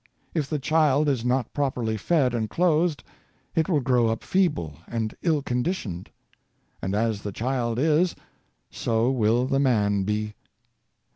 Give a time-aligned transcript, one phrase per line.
[0.33, 3.03] If the child is not properly fed and clothed,
[3.53, 6.09] it will grow up feeble and ill conditioned.
[6.81, 8.15] And as the child is,
[8.71, 10.33] so will the man be.